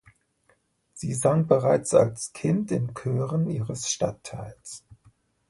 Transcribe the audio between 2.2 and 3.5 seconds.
Kind in Chören